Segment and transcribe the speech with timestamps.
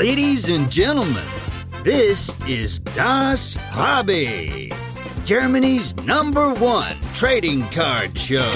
[0.00, 1.26] Ladies and gentlemen,
[1.82, 4.72] this is Das Hobby,
[5.26, 8.50] Germany's number one trading card show.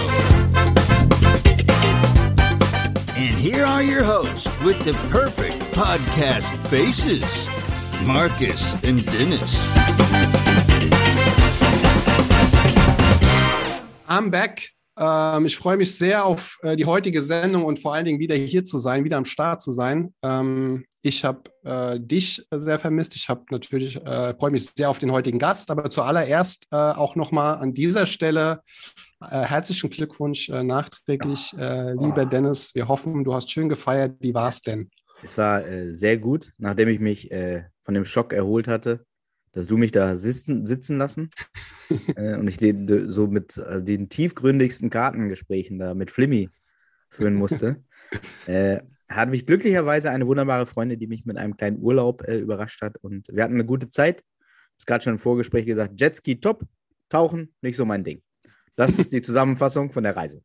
[3.15, 7.47] And here are your hosts with the perfect podcast faces
[8.07, 9.69] Marcus and Dennis.
[14.09, 14.71] I'm back.
[14.97, 18.35] Ähm, ich freue mich sehr auf äh, die heutige Sendung und vor allen Dingen wieder
[18.35, 20.15] hier zu sein, wieder am Start zu sein.
[20.23, 23.17] Ähm, ich habe äh, dich sehr vermisst.
[23.17, 27.17] Ich habe natürlich äh, freue mich sehr auf den heutigen Gast, aber zuallererst äh, auch
[27.17, 28.61] nochmal an dieser Stelle
[29.21, 32.75] äh, herzlichen Glückwunsch äh, nachträglich, lieber Dennis.
[32.75, 34.17] Wir hoffen, du hast schön gefeiert.
[34.21, 34.91] Wie war es denn?
[35.23, 35.65] Es war
[35.95, 39.07] sehr gut, nachdem ich mich von dem Schock erholt hatte
[39.55, 41.31] dass du mich da sitzen, sitzen lassen
[42.17, 46.51] äh, und ich den, so mit also den tiefgründigsten Kartengesprächen da mit Flimmy
[47.09, 47.83] führen musste.
[48.47, 52.83] äh, hatte mich glücklicherweise eine wunderbare Freundin, die mich mit einem kleinen Urlaub äh, überrascht
[52.83, 54.23] hat und wir hatten eine gute Zeit.
[54.77, 56.65] Ich habe gerade schon im Vorgespräch gesagt, Jetski top,
[57.09, 58.23] tauchen nicht so mein Ding.
[58.75, 60.43] Das ist die Zusammenfassung von der Reise.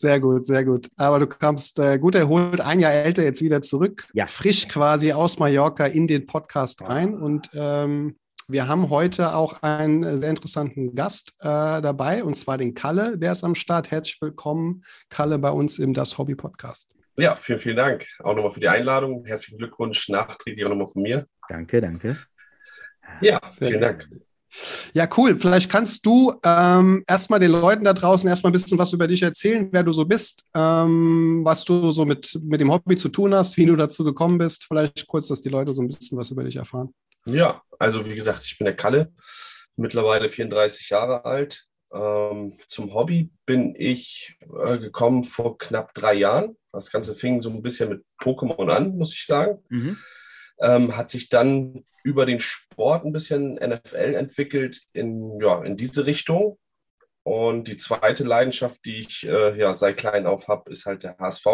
[0.00, 0.88] Sehr gut, sehr gut.
[0.96, 4.28] Aber du kamst äh, gut erholt, ein Jahr älter, jetzt wieder zurück, ja.
[4.28, 7.14] frisch quasi aus Mallorca in den Podcast rein.
[7.14, 12.74] Und ähm, wir haben heute auch einen sehr interessanten Gast äh, dabei, und zwar den
[12.74, 13.90] Kalle, der ist am Start.
[13.90, 16.94] Herzlich willkommen, Kalle, bei uns im Das Hobby Podcast.
[17.16, 18.06] Ja, vielen, vielen Dank.
[18.20, 19.24] Auch nochmal für die Einladung.
[19.24, 21.26] Herzlichen Glückwunsch, nachträglich auch nochmal von mir.
[21.48, 22.16] Danke, danke.
[23.20, 24.08] Ja, sehr vielen Dank.
[24.94, 25.36] Ja, cool.
[25.38, 29.22] Vielleicht kannst du ähm, erstmal den Leuten da draußen erstmal ein bisschen was über dich
[29.22, 33.34] erzählen, wer du so bist, ähm, was du so mit, mit dem Hobby zu tun
[33.34, 34.64] hast, wie du dazu gekommen bist.
[34.66, 36.94] Vielleicht kurz, dass die Leute so ein bisschen was über dich erfahren.
[37.26, 39.12] Ja, also wie gesagt, ich bin der Kalle,
[39.76, 41.66] mittlerweile 34 Jahre alt.
[41.92, 46.56] Ähm, zum Hobby bin ich äh, gekommen vor knapp drei Jahren.
[46.72, 49.58] Das Ganze fing so ein bisschen mit Pokémon an, muss ich sagen.
[49.68, 49.98] Mhm.
[50.60, 56.06] Ähm, hat sich dann über den Sport ein bisschen NFL entwickelt in, ja, in diese
[56.06, 56.58] Richtung.
[57.22, 61.18] Und die zweite Leidenschaft, die ich äh, ja seit klein auf habe, ist halt der
[61.18, 61.46] HSV.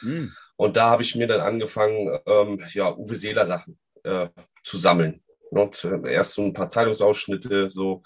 [0.00, 0.32] Mhm.
[0.56, 4.28] Und da habe ich mir dann angefangen, ähm, ja, Uwe Seeler Sachen äh,
[4.64, 5.22] zu sammeln.
[5.52, 8.02] Und erst so ein paar Zeitungsausschnitte, so.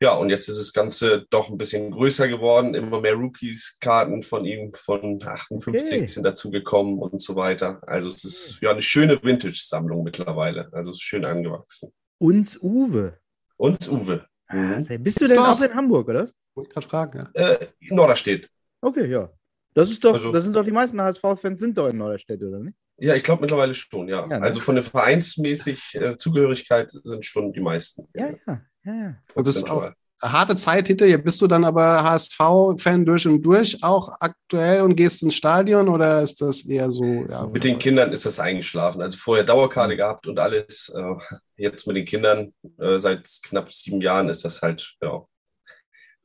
[0.00, 2.74] Ja, und jetzt ist das Ganze doch ein bisschen größer geworden.
[2.74, 6.06] Immer mehr Rookies-Karten von ihm, von 58 okay.
[6.08, 7.80] sind dazugekommen und so weiter.
[7.86, 10.68] Also es ist ja eine schöne Vintage-Sammlung mittlerweile.
[10.72, 11.92] Also es ist schön angewachsen.
[12.18, 13.18] Uns Uwe.
[13.56, 14.26] Uns Uwe.
[14.50, 14.86] Mhm.
[15.00, 16.28] Bist du denn auch in Hamburg, oder?
[16.54, 17.50] Wollte gerade fragen, ja.
[17.52, 18.50] Äh, Norderstedt.
[18.80, 19.30] Okay, ja.
[19.74, 22.60] Das ist doch, also, das sind doch die meisten HSV-Fans sind doch in Norderstedt, oder
[22.60, 22.76] nicht?
[22.96, 24.20] Ja, ich glaube mittlerweile schon, ja.
[24.20, 24.42] ja ne?
[24.42, 28.06] Also von der vereinsmäßig äh, Zugehörigkeit sind schon die meisten.
[28.14, 28.94] Ja, ja, ja.
[28.94, 29.16] ja.
[29.34, 31.18] Und das ist auch eine harte Zeit hinter dir.
[31.18, 36.22] Bist du dann aber HSV-Fan durch und durch auch aktuell und gehst ins Stadion oder
[36.22, 37.04] ist das eher so?
[37.28, 39.02] Ja, mit den Kindern ist das eingeschlafen.
[39.02, 40.92] Also vorher Dauerkarte gehabt und alles.
[40.96, 45.24] Äh, jetzt mit den Kindern äh, seit knapp sieben Jahren ist das halt ja,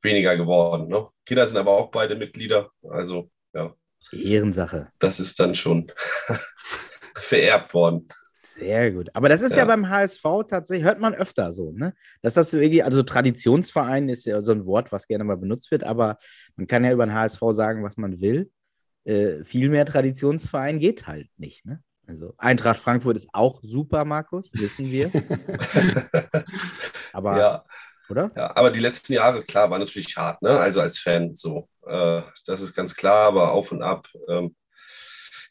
[0.02, 0.88] weniger geworden.
[0.88, 1.08] Ne?
[1.26, 2.70] Kinder sind aber auch beide Mitglieder.
[2.88, 3.74] Also ja.
[4.12, 4.90] Ehrensache.
[5.00, 5.92] Das ist dann schon
[7.16, 8.08] vererbt worden.
[8.44, 9.10] Sehr gut.
[9.14, 9.60] Aber das ist ja.
[9.60, 9.66] ja.
[9.66, 11.94] beim HSV tatsächlich, hört man öfter so, ne?
[12.22, 15.84] Dass das irgendwie, also Traditionsverein ist ja so ein Wort, was gerne mal benutzt wird,
[15.84, 16.18] aber
[16.56, 18.52] man kann ja über den HSV sagen, was man will.
[19.06, 21.81] Äh, viel mehr Traditionsverein geht halt nicht, ne?
[22.06, 25.12] Also Eintracht Frankfurt ist auch super, Markus, wissen wir.
[27.14, 27.66] aber ja.
[28.09, 28.31] Oder?
[28.36, 30.59] Ja, aber die letzten Jahre, klar, waren natürlich hart, ne?
[30.59, 31.70] Also als Fan so.
[31.86, 34.08] Äh, das ist ganz klar, aber auf und ab.
[34.28, 34.56] Ähm,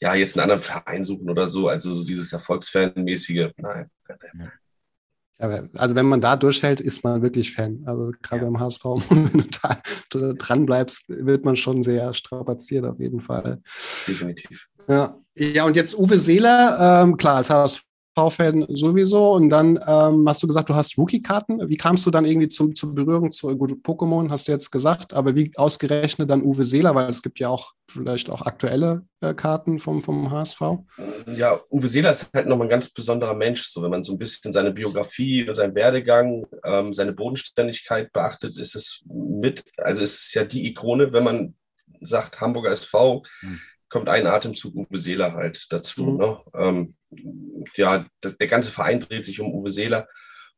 [0.01, 3.91] ja, jetzt einen anderen Verein suchen oder so, also so dieses Erfolgsfan-mäßige, nein.
[5.41, 7.83] Ja, also wenn man da durchhält, ist man wirklich Fan.
[7.87, 8.51] Also gerade ja.
[8.51, 9.45] beim HSV, wenn du
[10.11, 13.61] da dran bleibst, wird man schon sehr strapaziert auf jeden Fall.
[14.07, 14.67] Definitiv.
[14.89, 17.88] Ja, ja und jetzt Uwe Seeler, ähm, klar, als HSV
[18.19, 19.33] V-Fan sowieso.
[19.33, 21.69] Und dann ähm, hast du gesagt, du hast Rookie-Karten.
[21.69, 25.15] Wie kamst du dann irgendwie zum, zur Berührung zu gut, Pokémon, hast du jetzt gesagt,
[25.15, 29.35] aber wie ausgerechnet dann Uwe Seeler, weil es gibt ja auch vielleicht auch aktuelle äh,
[29.35, 30.61] Karten vom, vom HSV?
[31.35, 33.69] Ja, Uwe Seeler ist halt nochmal ein ganz besonderer Mensch.
[33.69, 38.59] So, wenn man so ein bisschen seine Biografie und seinen Werdegang, ähm, seine Bodenständigkeit beachtet,
[38.59, 41.55] ist es mit, also es ist ja die Ikone, wenn man
[42.01, 46.05] sagt Hamburger SV, hm kommt ein Atemzug Uwe Seeler halt dazu.
[46.05, 46.17] Mhm.
[46.17, 46.39] Ne?
[46.55, 46.95] Ähm,
[47.77, 50.09] ja, das, der ganze Verein dreht sich um Uwe Seeler.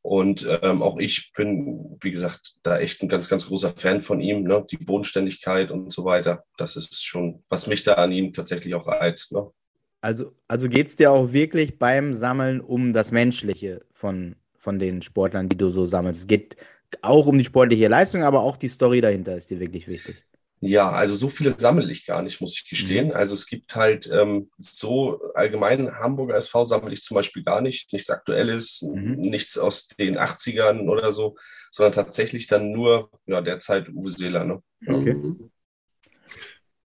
[0.03, 4.21] Und ähm, auch ich bin, wie gesagt, da echt ein ganz, ganz großer Fan von
[4.21, 4.44] ihm.
[4.44, 4.65] Ne?
[4.71, 8.87] Die Bodenständigkeit und so weiter, das ist schon, was mich da an ihm tatsächlich auch
[8.87, 9.33] reizt.
[9.33, 9.50] Ne?
[10.00, 15.03] Also, also geht es dir auch wirklich beim Sammeln um das Menschliche von, von den
[15.03, 16.23] Sportlern, die du so sammelst?
[16.23, 16.56] Es geht
[17.03, 20.25] auch um die sportliche Leistung, aber auch die Story dahinter ist dir wirklich wichtig.
[20.62, 23.09] Ja, also so viele sammle ich gar nicht, muss ich gestehen.
[23.09, 23.15] Mhm.
[23.15, 27.93] Also es gibt halt ähm, so allgemein Hamburger SV sammle ich zum Beispiel gar nicht.
[27.95, 29.17] Nichts Aktuelles, mhm.
[29.17, 31.37] nichts aus den 80ern oder so,
[31.73, 34.45] sondern tatsächlich dann nur ja, derzeit Uwe Seeler.
[34.45, 34.62] Ne?
[34.87, 35.15] Okay.
[35.15, 35.51] Mhm.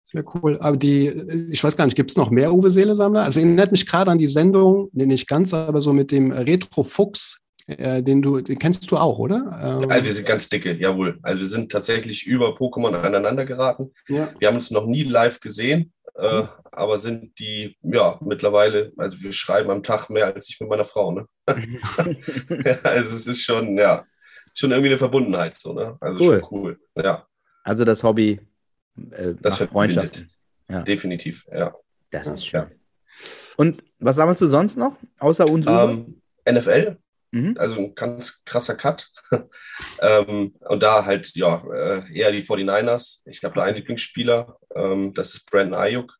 [0.03, 0.57] Sehr cool.
[0.59, 1.07] Aber die,
[1.49, 3.23] ich weiß gar nicht, gibt es noch mehr Uwe Seele-Sammler?
[3.23, 7.40] Also erinnert mich gerade an die Sendung, nee, nicht ganz, aber so mit dem Retro-Fuchs,
[7.77, 9.81] äh, den du, den kennst du auch, oder?
[9.83, 11.19] Ähm, ja, wir sind ganz dicke, jawohl.
[11.21, 13.91] Also wir sind tatsächlich über Pokémon aneinander geraten.
[14.07, 14.29] Ja.
[14.39, 16.49] Wir haben uns noch nie live gesehen, äh, mhm.
[16.71, 20.85] aber sind die, ja, mittlerweile, also wir schreiben am Tag mehr als ich mit meiner
[20.85, 21.25] Frau, ne?
[22.83, 24.05] also es ist schon, ja,
[24.53, 25.97] schon irgendwie eine Verbundenheit, so, ne?
[25.99, 26.39] Also cool.
[26.39, 27.25] schon cool, ja.
[27.63, 28.39] Also das Hobby
[29.11, 30.29] äh, das Freundschaften.
[30.69, 30.81] Ja.
[30.83, 31.73] Definitiv, ja.
[32.11, 32.61] Das ist schön.
[32.61, 32.69] Ja.
[33.57, 35.65] Und was sammelst du sonst noch, außer uns?
[35.67, 36.97] Ähm, NFL,
[37.31, 37.55] mhm.
[37.57, 39.09] also ein ganz krasser Cut.
[40.01, 43.21] ähm, und da halt, ja, äh, eher die 49ers.
[43.25, 46.13] Ich habe da einen Lieblingsspieler, ähm, das ist Brandon Ayuk.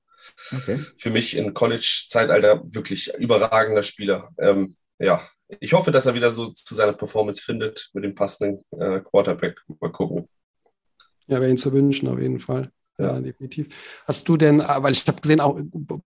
[0.52, 0.86] Okay.
[0.98, 4.30] Für mich in College-Zeitalter wirklich überragender Spieler.
[4.38, 5.28] Ähm, ja,
[5.60, 9.60] ich hoffe, dass er wieder so zu seiner Performance findet mit dem passenden äh, Quarterback.
[9.80, 10.30] Mal gucken.
[11.28, 12.72] Ja, wäre Ihnen zu wünschen, auf jeden Fall.
[12.98, 14.04] Ja, definitiv.
[14.06, 15.58] Hast du denn, ah, weil ich habe gesehen, auch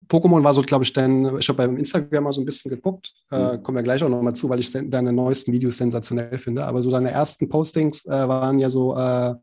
[0.07, 3.11] Pokémon war so, glaube ich, denn ich habe beim Instagram mal so ein bisschen geguckt,
[3.31, 3.53] äh, mhm.
[3.53, 6.65] äh, kommen wir gleich auch nochmal zu, weil ich deine neuesten Videos sensationell finde.
[6.65, 9.33] Aber so deine ersten Postings äh, waren ja so äh,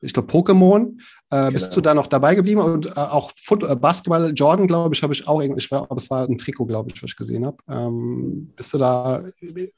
[0.00, 1.00] ich glaube, Pokémon.
[1.30, 1.50] Äh, genau.
[1.50, 2.60] Bist du da noch dabei geblieben?
[2.60, 6.08] Und äh, auch Foot äh, Basketball, Jordan, glaube ich, habe ich auch irgendwie, aber es
[6.08, 7.58] war ein Trikot, glaube ich, was ich gesehen habe.
[7.68, 9.24] Ähm, bist du da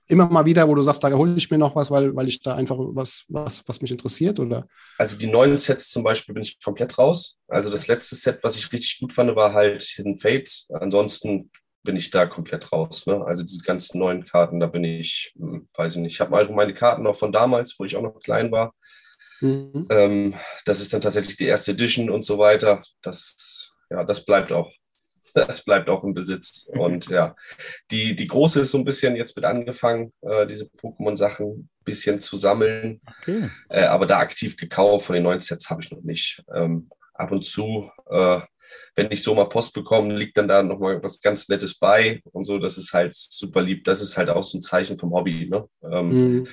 [0.06, 2.41] immer mal wieder, wo du sagst, da hole ich mir noch was, weil, weil ich
[2.41, 4.38] da einfach was, was, was mich interessiert?
[4.38, 4.69] Oder?
[4.97, 7.38] Also die neuen Sets zum Beispiel bin ich komplett raus.
[7.49, 10.69] Also das letzte Set, was ich richtig gut fand, war halt Hidden Fates.
[10.73, 11.50] Ansonsten
[11.82, 13.06] bin ich da komplett raus.
[13.06, 13.25] Ne?
[13.25, 16.14] Also diese ganzen neuen Karten, da bin ich, hm, weiß ich nicht.
[16.14, 18.75] Ich habe meine Karten noch von damals, wo ich auch noch klein war.
[19.41, 19.87] Mhm.
[19.91, 20.35] Ähm,
[20.65, 22.83] das ist dann tatsächlich die erste Edition und so weiter.
[23.03, 24.71] Das, ja, das bleibt auch.
[25.33, 26.69] Das bleibt auch im Besitz.
[26.73, 27.37] Und ja,
[27.93, 32.19] die, die große ist so ein bisschen jetzt mit angefangen, äh, diese Pokémon-Sachen ein bisschen
[32.19, 33.01] zu sammeln.
[33.21, 33.49] Okay.
[33.69, 36.43] Äh, aber da aktiv gekauft von den neuen Sets habe ich noch nicht.
[36.53, 38.41] Ähm, ab und zu, äh,
[38.97, 42.43] wenn ich so mal Post bekomme, liegt dann da nochmal was ganz Nettes bei und
[42.43, 42.59] so.
[42.59, 43.85] Das ist halt super lieb.
[43.85, 45.49] Das ist halt auch so ein Zeichen vom Hobby.
[45.49, 45.65] Ne?
[45.85, 46.49] Ähm, mhm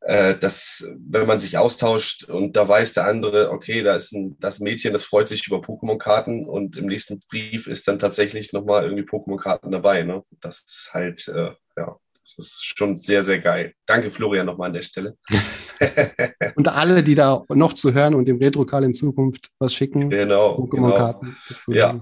[0.00, 4.60] dass wenn man sich austauscht und da weiß der andere, okay, da ist ein, das
[4.60, 9.02] Mädchen, das freut sich über Pokémon-Karten und im nächsten Brief ist dann tatsächlich nochmal irgendwie
[9.02, 10.04] Pokémon-Karten dabei.
[10.04, 10.22] Ne?
[10.40, 11.96] Das ist halt, äh, ja,
[12.36, 13.74] das ist schon sehr, sehr geil.
[13.86, 15.16] Danke, Florian, nochmal an der Stelle.
[16.56, 20.58] und alle, die da noch zu hören und dem Retrokal in Zukunft was schicken, genau,
[20.58, 21.36] Pokémon-Karten.
[21.66, 21.78] Genau.
[21.78, 22.00] Ja.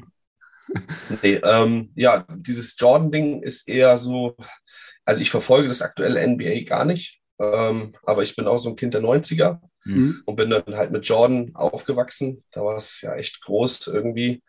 [1.22, 4.36] nee, ähm, ja, dieses Jordan-Ding ist eher so,
[5.04, 7.20] also ich verfolge das aktuelle NBA gar nicht.
[7.38, 10.22] Ähm, aber ich bin auch so ein Kind der 90er mhm.
[10.24, 12.44] und bin dann halt mit Jordan aufgewachsen.
[12.50, 14.42] Da war es ja echt groß irgendwie.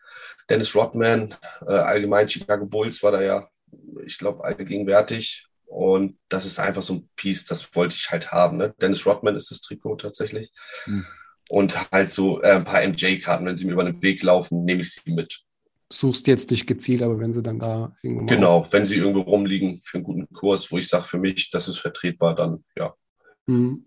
[0.48, 1.34] Dennis Rodman,
[1.66, 3.48] äh, allgemein Chicago Bulls war da ja,
[4.04, 5.46] ich glaube, allgegenwärtig.
[5.66, 8.56] Und das ist einfach so ein Piece, das wollte ich halt haben.
[8.56, 8.74] Ne?
[8.80, 10.50] Dennis Rodman ist das Trikot tatsächlich.
[10.86, 11.06] Mhm.
[11.50, 14.80] Und halt so äh, ein paar MJ-Karten, wenn sie mir über den Weg laufen, nehme
[14.80, 15.42] ich sie mit
[15.90, 18.26] suchst jetzt nicht gezielt, aber wenn sie dann da irgendwo.
[18.26, 21.68] Genau, wenn sie irgendwo rumliegen für einen guten Kurs, wo ich sage, für mich, das
[21.68, 22.94] ist vertretbar, dann ja.
[23.46, 23.86] Mhm.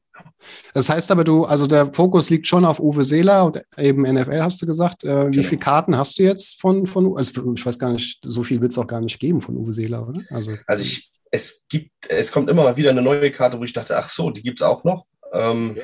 [0.74, 4.42] Das heißt aber, du, also der Fokus liegt schon auf Uwe Seeler und eben NFL,
[4.42, 5.04] hast du gesagt.
[5.04, 5.48] Äh, wie genau.
[5.48, 8.72] viele Karten hast du jetzt von, von also ich weiß gar nicht, so viel wird
[8.72, 10.22] es auch gar nicht geben von Uwe Seeler, oder?
[10.30, 13.74] Also, also ich, es gibt, es kommt immer mal wieder eine neue Karte, wo ich
[13.74, 15.06] dachte, ach so, die gibt es auch noch.
[15.32, 15.78] Ähm.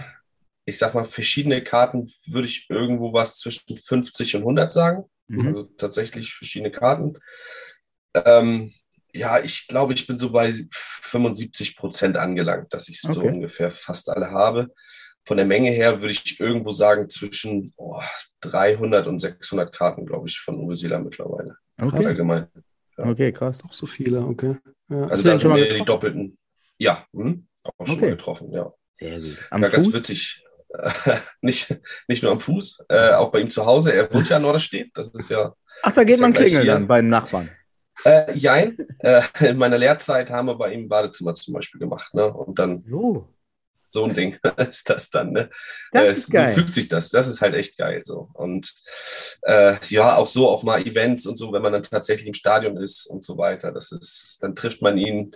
[0.69, 5.05] Ich sag mal, verschiedene Karten würde ich irgendwo was zwischen 50 und 100 sagen.
[5.27, 5.47] Mhm.
[5.47, 7.17] Also tatsächlich verschiedene Karten.
[8.13, 8.73] Ähm,
[9.13, 13.13] ja, ich glaube, ich bin so bei 75 Prozent angelangt, dass ich okay.
[13.13, 14.73] so ungefähr fast alle habe.
[15.25, 18.01] Von der Menge her würde ich irgendwo sagen zwischen oh,
[18.41, 21.57] 300 und 600 Karten, glaube ich, von Uwe Seeler mittlerweile.
[21.81, 22.05] Okay.
[22.05, 22.47] Allgemein.
[22.97, 23.05] Ja.
[23.05, 23.57] Okay, krass.
[23.57, 24.55] Doch so viele, okay.
[24.89, 25.07] Ja.
[25.07, 26.37] Also da sind wir die doppelten.
[26.77, 27.47] Ja, hm?
[27.63, 28.05] auch schon okay.
[28.05, 28.71] mal getroffen, ja.
[28.99, 29.37] Sehr gut.
[29.49, 30.43] Am ja, ganz witzig.
[31.41, 33.93] nicht, nicht nur am Fuß, äh, auch bei ihm zu Hause.
[33.93, 34.91] Er wohnt ja in Norderstedt.
[34.93, 35.53] Das ist ja.
[35.83, 37.49] Ach, da geht man ja klingeln dann bei den Nachbarn.
[38.03, 38.77] Äh, jein.
[38.99, 42.13] Äh, in meiner Lehrzeit haben wir bei ihm Badezimmer zum Beispiel gemacht.
[42.13, 42.31] Ne?
[42.31, 42.83] Und dann.
[42.83, 43.33] So.
[43.89, 45.31] So ein Ding ist das dann.
[45.31, 45.49] Ne?
[45.93, 46.49] Das äh, ist geil.
[46.49, 47.09] So fügt sich das.
[47.09, 48.03] Das ist halt echt geil.
[48.03, 48.29] So.
[48.33, 48.73] Und
[49.43, 52.75] äh, ja, auch so auch mal Events und so, wenn man dann tatsächlich im Stadion
[52.77, 53.71] ist und so weiter.
[53.71, 55.33] Das ist, dann trifft man ihn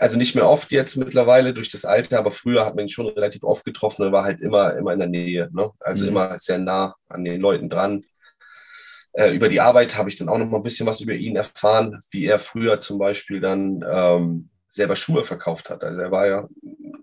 [0.00, 3.08] also nicht mehr oft jetzt mittlerweile durch das Alter, aber früher hat man ihn schon
[3.08, 5.48] relativ oft getroffen und war halt immer, immer in der Nähe.
[5.52, 5.70] Ne?
[5.80, 6.10] Also mhm.
[6.10, 8.04] immer sehr nah an den Leuten dran.
[9.12, 11.36] Äh, über die Arbeit habe ich dann auch noch mal ein bisschen was über ihn
[11.36, 15.82] erfahren, wie er früher zum Beispiel dann ähm, selber Schuhe verkauft hat.
[15.82, 16.48] Also er war ja,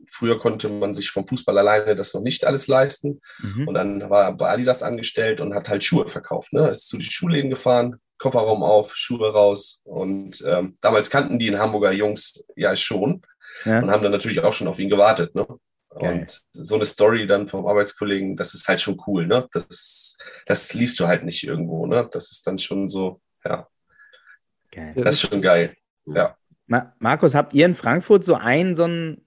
[0.07, 3.21] früher konnte man sich vom Fußball alleine das noch nicht alles leisten.
[3.39, 3.67] Mhm.
[3.67, 6.53] Und dann war er bei Adidas angestellt und hat halt Schuhe verkauft.
[6.53, 6.69] Ne?
[6.69, 9.81] Ist zu den Schuhläden gefahren, Kofferraum auf, Schuhe raus.
[9.83, 13.21] Und ähm, damals kannten die in Hamburger Jungs ja schon
[13.65, 13.79] ja.
[13.79, 15.35] und haben dann natürlich auch schon auf ihn gewartet.
[15.35, 15.45] Ne?
[15.89, 19.47] Und so eine Story dann vom Arbeitskollegen, das ist halt schon cool, ne?
[19.53, 22.09] Das, das liest du halt nicht irgendwo, ne?
[22.11, 23.67] Das ist dann schon so, ja.
[24.71, 24.93] Geil.
[24.95, 25.73] Das ist schon geil.
[26.05, 26.35] Ja.
[26.67, 29.25] Ma Markus, habt ihr in Frankfurt so einen, so einen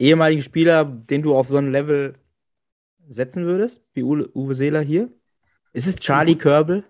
[0.00, 2.14] ehemaligen Spieler, den du auf so ein Level
[3.08, 5.12] setzen würdest, wie Uwe, Uwe Seeler hier?
[5.72, 6.84] Ist es Charlie Körbel?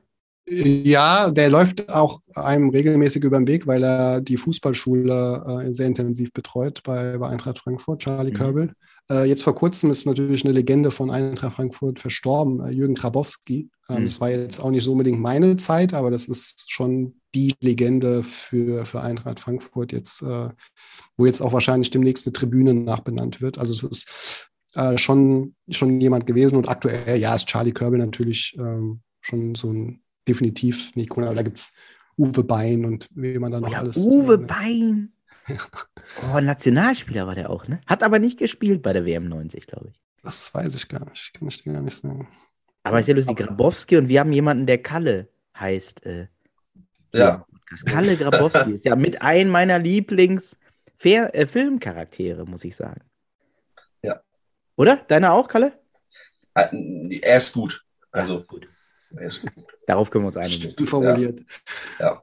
[0.50, 5.87] Ja, der läuft auch einem regelmäßig über den Weg, weil er die Fußballschule äh, sehr
[5.87, 8.37] intensiv betreut bei, bei Eintracht Frankfurt, Charlie mhm.
[8.37, 8.73] Körbel.
[9.11, 13.71] Äh, jetzt vor kurzem ist natürlich eine Legende von Eintracht Frankfurt verstorben, äh, Jürgen Grabowski.
[13.88, 14.05] Ähm, mhm.
[14.05, 18.23] Das war jetzt auch nicht so unbedingt meine Zeit, aber das ist schon die Legende
[18.23, 20.49] für, für Eintracht Frankfurt jetzt, äh,
[21.17, 23.59] wo jetzt auch wahrscheinlich demnächst eine Tribüne nachbenannt wird.
[23.59, 28.57] Also es ist äh, schon, schon jemand gewesen und aktuell, ja, ist Charlie Körbel natürlich
[28.59, 31.75] ähm, schon so ein definitiv aber da gibt es
[32.18, 33.97] Uwe Bein und wie man dann noch oh ja, alles.
[33.97, 35.12] Uwe äh, Bein!
[36.32, 37.82] Oh, Nationalspieler war der auch, ne?
[37.87, 40.00] Hat aber nicht gespielt bei der WM 90, glaube ich.
[40.23, 41.35] Das weiß ich gar nicht.
[41.35, 42.26] Kann ich dir gar nicht sagen.
[42.82, 46.06] Aber ist ja lustig, Grabowski und wir haben jemanden, der Kalle heißt.
[46.06, 46.28] Äh,
[47.12, 47.44] ja.
[47.85, 53.02] Kalle Grabowski ist ja mit einem meiner Lieblings-Filmcharaktere, muss ich sagen.
[54.02, 54.23] Ja.
[54.76, 54.97] Oder?
[54.97, 55.78] Deiner auch, Kalle?
[56.54, 57.85] Ah, er ist gut.
[58.11, 58.66] Also, ja, gut.
[59.87, 60.87] Darauf können wir uns einigen.
[60.87, 61.41] Formuliert.
[61.99, 62.07] Ja.
[62.07, 62.23] ja.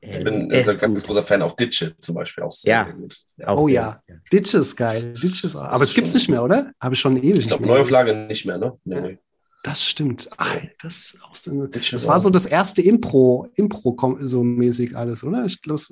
[0.00, 2.44] Ich bin also ein ganz großer Fan, auch Ditsche zum Beispiel.
[2.44, 2.82] Auch sehr, ja.
[2.84, 3.16] gut.
[3.36, 4.00] Ja, oh ja,
[4.32, 5.14] Ditsche ist geil.
[5.14, 6.72] Ditch ist, aber es gibt es nicht mehr, oder?
[6.80, 7.78] Habe ich schon ewig ich glaub, nicht mehr.
[7.78, 8.78] Neuauflage nicht mehr, ne?
[8.84, 9.18] Nee, nee.
[9.66, 10.28] Das stimmt.
[10.36, 15.44] Ah, das, das war so das erste Impro, Impro so mäßig alles, oder?
[15.44, 15.82] Ich glaube,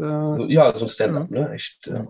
[0.48, 1.50] äh, ja, so Stand-up, ne?
[1.52, 1.88] Echt.
[1.88, 2.06] Ja.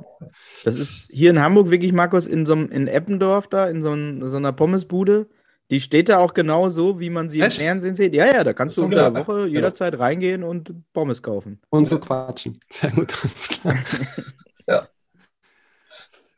[0.64, 4.28] Das ist hier in Hamburg wirklich, Markus, in so in Eppendorf da, in so, ein,
[4.28, 5.26] so einer Pommesbude.
[5.70, 7.58] Die steht da auch genau so, wie man sie Echt?
[7.58, 8.14] im Fernsehen sieht.
[8.14, 11.60] Ja, ja, da kannst du unter der Woche jederzeit reingehen und Pommes kaufen.
[11.70, 12.60] Und so quatschen.
[12.70, 13.76] Sehr gut, alles klar.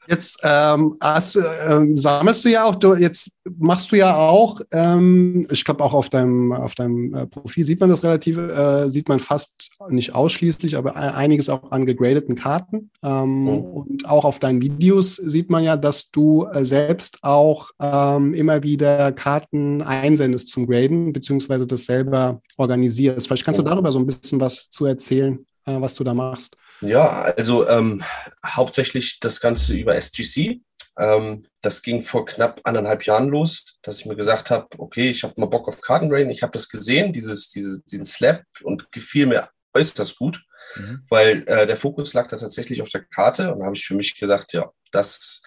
[0.08, 5.46] Jetzt ähm, hast, ähm, sammelst du ja auch, du, jetzt machst du ja auch, ähm,
[5.50, 9.08] ich glaube auch auf deinem, auf deinem äh, Profil sieht man das relativ, äh, sieht
[9.08, 12.90] man fast nicht ausschließlich, aber einiges auch an gegradeten Karten.
[13.02, 13.48] Mhm.
[13.48, 18.62] Und auch auf deinen Videos sieht man ja, dass du äh, selbst auch ähm, immer
[18.62, 23.26] wieder Karten einsendest zum Graden, beziehungsweise das selber organisierst.
[23.26, 23.64] Vielleicht kannst mhm.
[23.64, 26.56] du darüber so ein bisschen was zu erzählen, äh, was du da machst.
[26.80, 28.02] Ja, also ähm,
[28.44, 30.60] hauptsächlich das Ganze über SGC.
[30.98, 35.22] Ähm, das ging vor knapp anderthalb Jahren los, dass ich mir gesagt habe, okay, ich
[35.24, 36.30] habe mal Bock auf Kartenbrain.
[36.30, 40.42] Ich habe das gesehen, dieses, dieses, diesen Slap und gefiel mir äußerst gut,
[40.76, 41.02] mhm.
[41.08, 43.94] weil äh, der Fokus lag da tatsächlich auf der Karte und da habe ich für
[43.94, 45.42] mich gesagt, ja, das,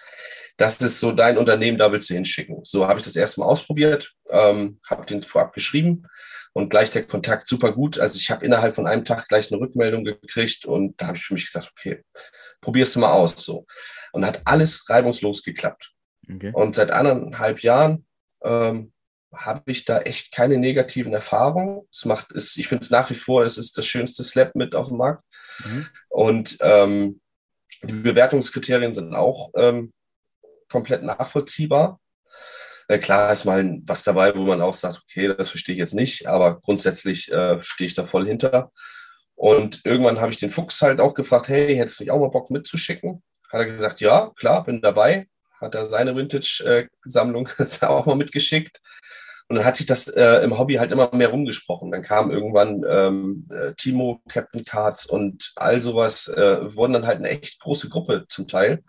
[0.56, 2.60] das ist so dein Unternehmen, da willst du hinschicken.
[2.64, 6.06] So habe ich das erste Mal ausprobiert, ähm, habe den vorab geschrieben
[6.52, 7.98] und gleich der Kontakt super gut.
[7.98, 11.24] Also ich habe innerhalb von einem Tag gleich eine Rückmeldung gekriegt und da habe ich
[11.24, 12.04] für mich gedacht, okay,
[12.60, 13.66] probierst du mal aus so.
[14.12, 15.92] Und hat alles reibungslos geklappt.
[16.28, 16.50] Okay.
[16.52, 18.06] Und seit anderthalb Jahren
[18.42, 18.92] ähm,
[19.32, 21.82] habe ich da echt keine negativen Erfahrungen.
[21.92, 24.74] Es macht, es, ich finde es nach wie vor, es ist das schönste Slap mit
[24.74, 25.24] auf dem Markt.
[25.64, 25.86] Mhm.
[26.08, 27.20] Und ähm,
[27.82, 29.92] die Bewertungskriterien sind auch ähm,
[30.68, 32.00] komplett nachvollziehbar.
[32.98, 36.26] Klar ist mal was dabei, wo man auch sagt, okay, das verstehe ich jetzt nicht,
[36.26, 38.72] aber grundsätzlich äh, stehe ich da voll hinter.
[39.34, 42.28] Und irgendwann habe ich den Fuchs halt auch gefragt, hey, hättest du nicht auch mal
[42.28, 43.22] Bock mitzuschicken?
[43.50, 45.28] Hat er gesagt, ja, klar, bin dabei.
[45.60, 47.48] Hat er seine Vintage-Sammlung
[47.80, 48.80] auch mal mitgeschickt.
[49.48, 51.90] Und dann hat sich das äh, im Hobby halt immer mehr rumgesprochen.
[51.90, 57.18] Dann kam irgendwann ähm, äh, Timo, Captain Cards und all sowas, äh, wurden dann halt
[57.18, 58.84] eine echt große Gruppe zum Teil.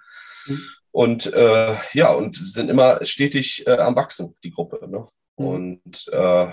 [0.46, 0.62] Mhm.
[0.91, 4.88] Und äh, ja, und sind immer stetig äh, am Wachsen, die Gruppe.
[4.89, 5.07] Ne?
[5.38, 5.45] Mhm.
[5.45, 6.48] Und äh,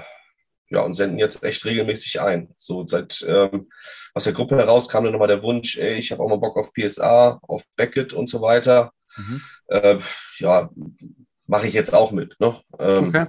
[0.70, 2.52] ja, und senden jetzt echt regelmäßig ein.
[2.56, 3.70] So seit ähm,
[4.14, 6.56] aus der Gruppe heraus kam dann nochmal der Wunsch, ey, ich habe auch mal Bock
[6.56, 8.92] auf PSA, auf Beckett und so weiter.
[9.16, 9.42] Mhm.
[9.68, 9.98] Äh,
[10.38, 10.70] ja,
[11.46, 12.38] mache ich jetzt auch mit.
[12.38, 12.54] Ne?
[12.78, 13.26] Ähm, okay.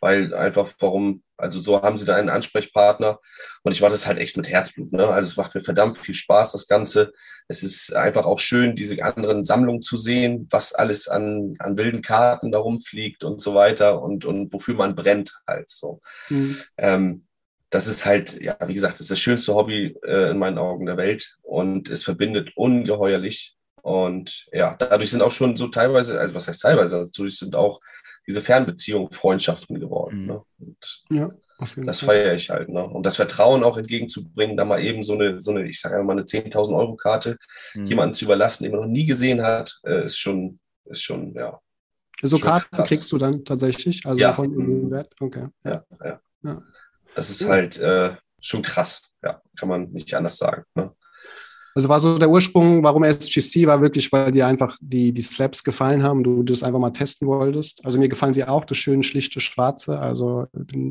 [0.00, 3.18] Weil einfach, warum, also so haben sie da einen Ansprechpartner
[3.62, 4.92] und ich mache das halt echt mit Herzblut.
[4.92, 5.06] Ne?
[5.06, 7.12] Also es macht mir verdammt viel Spaß, das Ganze.
[7.48, 12.02] Es ist einfach auch schön, diese anderen Sammlungen zu sehen, was alles an, an wilden
[12.02, 16.00] Karten da rumfliegt und so weiter und, und wofür man brennt halt so.
[16.28, 16.56] Mhm.
[16.78, 17.26] Ähm,
[17.70, 20.86] das ist halt, ja, wie gesagt, das ist das schönste Hobby äh, in meinen Augen
[20.86, 23.56] der Welt und es verbindet ungeheuerlich.
[23.82, 27.80] Und ja, dadurch sind auch schon so teilweise, also was heißt teilweise, natürlich sind auch
[28.26, 30.22] diese Fernbeziehungen Freundschaften geworden.
[30.22, 30.26] Mhm.
[30.26, 30.42] Ne?
[30.58, 31.30] Und, ja.
[31.76, 32.70] Das feiere ich halt.
[32.70, 32.82] Ne?
[32.82, 36.12] Und das Vertrauen auch entgegenzubringen, da mal eben so eine, so eine ich sage mal,
[36.12, 37.36] eine 10.000 Euro Karte
[37.74, 37.84] mhm.
[37.84, 41.60] jemanden zu überlassen, den man noch nie gesehen hat, äh, ist schon, ist schon, ja.
[42.22, 42.88] So Karten krass.
[42.88, 44.04] kriegst du dann tatsächlich?
[44.06, 44.32] Also ja.
[44.32, 45.12] von dem Wert?
[45.20, 45.48] Okay.
[45.64, 46.20] Ja, ja.
[46.42, 46.62] ja.
[47.14, 50.64] Das ist halt äh, schon krass, ja, kann man nicht anders sagen.
[50.74, 50.92] Ne?
[51.74, 55.62] Also war so der Ursprung, warum SGC war wirklich, weil dir einfach die, die Slaps
[55.62, 57.84] gefallen haben, du das einfach mal testen wolltest.
[57.84, 60.46] Also mir gefallen sie auch, das schöne, schlichte, schwarze, also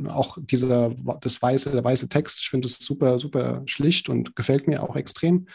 [0.07, 4.67] auch dieser, das weiße, der weiße Text, ich finde das super, super schlicht und gefällt
[4.67, 5.47] mir auch extrem.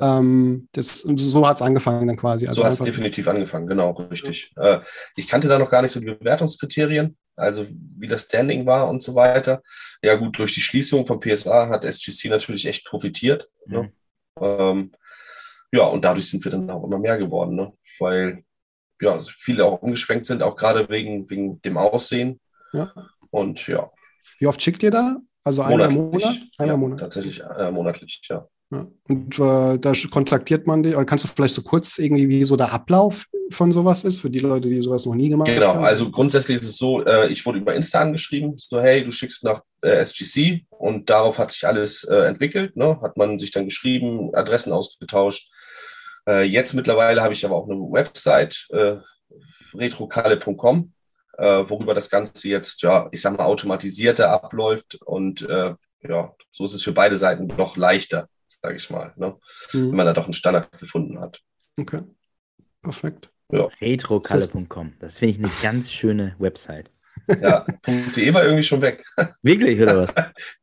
[0.00, 2.46] Ähm, das, so hat es angefangen dann quasi.
[2.46, 4.52] Also so hat es definitiv angefangen, genau, richtig.
[4.56, 4.74] Ja.
[4.74, 4.80] Äh,
[5.16, 9.02] ich kannte da noch gar nicht so die Bewertungskriterien, also wie das Standing war und
[9.02, 9.62] so weiter.
[10.02, 13.48] Ja gut, durch die Schließung von PSA hat SGC natürlich echt profitiert.
[13.66, 13.78] Ne?
[13.78, 13.84] Mhm.
[13.84, 13.92] Ne?
[14.40, 14.92] Ähm,
[15.72, 17.72] ja, und dadurch sind wir dann auch immer mehr geworden, ne?
[17.98, 18.44] weil
[19.00, 22.40] ja, viele auch umgeschwenkt sind, auch gerade wegen, wegen dem Aussehen.
[22.72, 22.92] Ja.
[23.30, 23.90] Und ja.
[24.38, 25.18] Wie oft schickt ihr da?
[25.44, 26.36] Also einmal im Monat?
[26.58, 27.00] Einmal ja, Monat.
[27.00, 28.48] Tatsächlich äh, monatlich, ja.
[28.72, 28.86] Ja.
[29.08, 32.56] Und äh, da kontaktiert man dich, oder kannst du vielleicht so kurz irgendwie, wie so
[32.56, 35.68] der Ablauf von sowas ist, für die Leute, die sowas noch nie gemacht genau.
[35.68, 35.76] haben?
[35.78, 39.12] Genau, also grundsätzlich ist es so, äh, ich wurde über Insta angeschrieben, so hey, du
[39.12, 43.00] schickst nach äh, SGC und darauf hat sich alles äh, entwickelt, ne?
[43.02, 45.48] hat man sich dann geschrieben, Adressen ausgetauscht.
[46.28, 48.96] Äh, jetzt mittlerweile habe ich aber auch eine Website, äh,
[49.74, 50.92] retrokalle.com,
[51.38, 56.82] worüber das Ganze jetzt, ja, ich sag mal, automatisierter abläuft und ja, so ist es
[56.82, 58.30] für beide Seiten doch leichter,
[58.66, 59.36] sage ich mal, ne?
[59.72, 59.90] Mhm.
[59.90, 61.40] wenn man da doch einen Standard gefunden hat.
[61.78, 62.02] Okay,
[62.82, 63.30] perfekt.
[63.52, 63.68] Ja.
[63.80, 64.94] Retrokalle.com.
[64.98, 66.90] Das finde ich eine ganz schöne Website.
[67.40, 69.04] Ja, .de war irgendwie schon weg.
[69.42, 70.14] Wirklich, oder was?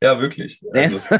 [0.02, 0.62] ja, wirklich.
[0.72, 1.16] Also,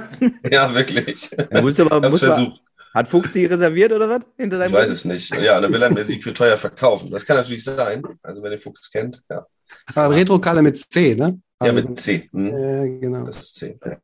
[0.50, 1.32] ja, wirklich.
[1.52, 2.62] Ja, musst aber, musst versucht.
[2.94, 4.22] Hat Fuchs die reserviert oder was?
[4.38, 5.36] Hinter deinem ich weiß es nicht.
[5.38, 7.10] Ja, dann will er mir sie für teuer verkaufen.
[7.10, 8.04] Das kann natürlich sein.
[8.22, 9.48] Also, wenn ihr Fuchs kennt, ja.
[9.96, 11.42] Aber Retrokalle mit C, ne?
[11.58, 12.30] Also, ja, mit C.
[12.32, 12.48] Hm.
[12.48, 13.26] Äh, genau.
[13.26, 13.80] Das ist C.
[13.84, 13.98] Ja.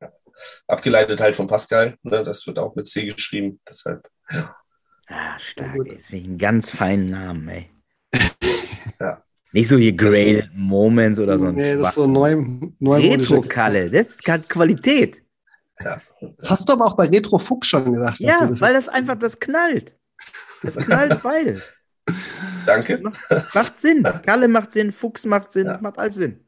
[0.67, 1.97] Abgeleitet halt von Pascal.
[2.03, 2.23] Ne?
[2.23, 3.59] Das wird auch mit C geschrieben.
[3.67, 4.55] Deshalb, ja.
[5.07, 5.75] Ah, stark,
[6.11, 7.69] einen ganz feinen Namen, ey.
[8.99, 9.23] ja.
[9.51, 11.51] Nicht so hier Graded Moments oder so.
[11.51, 12.45] Nee, das ist so neu.
[12.77, 15.23] neu Retro-Kalle, das hat Qualität.
[15.83, 15.99] Ja.
[16.37, 18.19] Das hast du aber auch bei Retro Fuchs schon gesagt.
[18.19, 19.95] Ja, das weil das einfach, das knallt.
[20.61, 21.73] Das knallt beides.
[22.65, 22.99] Danke.
[22.99, 24.03] Macht, macht Sinn.
[24.03, 25.79] Kalle macht Sinn, Fuchs macht Sinn, ja.
[25.81, 26.43] macht alles Sinn.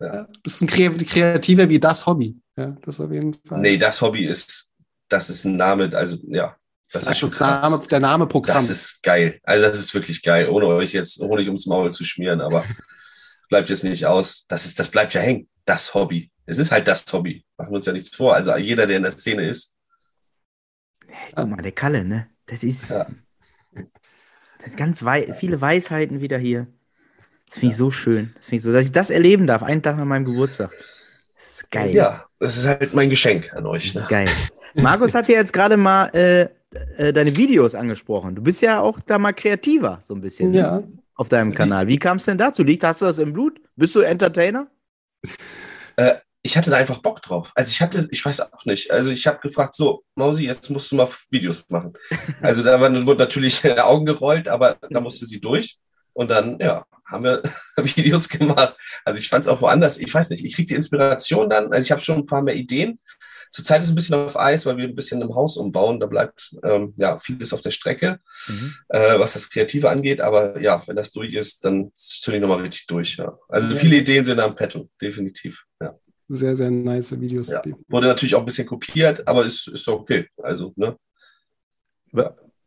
[0.00, 0.26] Ja.
[0.42, 2.36] Das ist ein Kreativer wie das Hobby.
[2.56, 3.60] Ja, das auf jeden Fall.
[3.60, 4.74] Nee, das Hobby ist,
[5.08, 6.56] das ist ein Name, also ja,
[6.92, 8.56] das, das ist, ist Name, der Name Programm.
[8.56, 9.40] Das ist geil.
[9.44, 12.64] Also das ist wirklich geil, ohne euch jetzt Honig ums Maul zu schmieren, aber
[13.48, 14.46] bleibt jetzt nicht aus.
[14.48, 15.48] Das ist, das bleibt ja hängen.
[15.64, 16.32] Das Hobby.
[16.46, 17.44] Es ist halt das Hobby.
[17.56, 18.34] Machen wir uns ja nichts vor.
[18.34, 19.76] Also jeder, der in der Szene ist.
[21.06, 22.28] Hey, guck mal, der Kalle, ne?
[22.46, 23.06] Das ist, ja.
[24.58, 26.66] das ist ganz wei viele Weisheiten wieder hier.
[27.48, 28.32] Das finde ich so schön.
[28.36, 30.72] Das ich so, dass ich das erleben darf, einen Tag nach meinem Geburtstag.
[31.46, 31.94] Das ist geil.
[31.94, 33.94] Ja, das ist halt mein Geschenk an euch.
[33.94, 34.06] Ne?
[34.08, 34.28] geil.
[34.74, 36.48] Markus hat ja jetzt gerade mal äh,
[36.96, 38.34] äh, deine Videos angesprochen.
[38.34, 40.78] Du bist ja auch da mal kreativer, so ein bisschen ja.
[40.78, 40.92] ne?
[41.14, 41.88] auf deinem Kanal.
[41.88, 42.62] Wie kam es denn dazu?
[42.62, 43.60] Liegt, hast du das im Blut?
[43.76, 44.68] Bist du Entertainer?
[45.96, 47.50] Äh, ich hatte da einfach Bock drauf.
[47.54, 48.90] Also ich hatte, ich weiß auch nicht.
[48.90, 51.92] Also ich habe gefragt, so, Mausi, jetzt musst du mal Videos machen.
[52.40, 55.78] Also da wurden natürlich Augen gerollt, aber da musste sie durch.
[56.12, 57.42] Und dann, ja, haben wir
[57.76, 58.76] Videos gemacht.
[59.04, 61.82] Also ich fand es auch woanders, ich weiß nicht, ich kriege die Inspiration dann, also
[61.82, 62.98] ich habe schon ein paar mehr Ideen,
[63.50, 65.98] Zurzeit ist es ein bisschen auf Eis, weil wir ein bisschen im Haus umbauen.
[65.98, 68.74] Da bleibt ähm, ja vieles auf der Strecke, mhm.
[68.88, 70.20] äh, was das Kreative angeht.
[70.20, 73.16] Aber ja, wenn das durch ist, dann zünde ich nochmal richtig durch.
[73.16, 73.36] Ja.
[73.48, 73.76] Also ja.
[73.76, 75.64] viele Ideen sind am Petto, definitiv.
[75.80, 75.94] Ja.
[76.28, 77.50] Sehr, sehr nice Videos.
[77.50, 77.60] Ja.
[77.88, 80.28] Wurde natürlich auch ein bisschen kopiert, aber ist, ist okay.
[80.40, 80.96] Also, ne?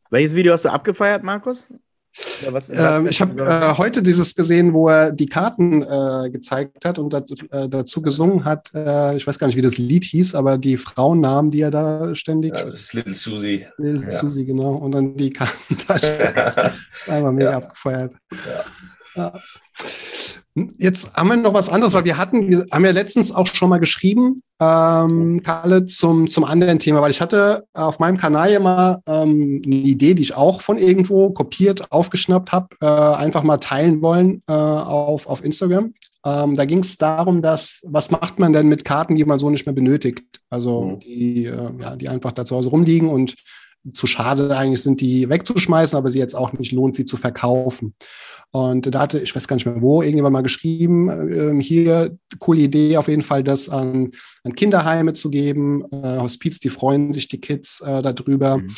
[0.10, 1.66] Welches Video hast du abgefeiert, Markus?
[2.50, 7.00] Was, ähm, ich habe äh, heute dieses gesehen, wo er die Karten äh, gezeigt hat
[7.00, 8.70] und dazu, äh, dazu gesungen hat.
[8.76, 12.14] Äh, ich weiß gar nicht, wie das Lied hieß, aber die Frauennamen, die er da
[12.14, 12.56] ständig.
[12.56, 13.66] Ja, das ist Little Susie.
[13.78, 14.12] Little ja.
[14.12, 14.76] Susie, genau.
[14.76, 15.78] Und dann die Karten.
[15.88, 17.58] das ist einfach mega ja.
[17.58, 18.14] abgefeiert.
[19.16, 19.34] Ja.
[20.78, 23.70] Jetzt haben wir noch was anderes, weil wir hatten, wir haben ja letztens auch schon
[23.70, 28.60] mal geschrieben, ähm, Kalle, zum, zum anderen Thema, weil ich hatte auf meinem Kanal ja
[28.60, 33.58] mal ähm, eine Idee, die ich auch von irgendwo kopiert, aufgeschnappt habe, äh, einfach mal
[33.58, 35.96] teilen wollen äh, auf, auf Instagram.
[36.26, 39.50] Ähm, da ging es darum, dass, was macht man denn mit Karten, die man so
[39.50, 40.24] nicht mehr benötigt?
[40.52, 41.00] Also mhm.
[41.00, 43.36] die, äh, ja, die einfach da zu Hause rumliegen und
[43.92, 47.96] zu schade eigentlich sind, die wegzuschmeißen, aber sie jetzt auch nicht lohnt, sie zu verkaufen.
[48.52, 52.62] Und da hatte, ich weiß gar nicht mehr wo, irgendjemand mal geschrieben, äh, hier, coole
[52.62, 54.12] Idee auf jeden Fall, das an,
[54.44, 58.58] an Kinderheime zu geben, äh, Hospiz, die freuen sich, die Kids äh, darüber.
[58.58, 58.70] Mhm.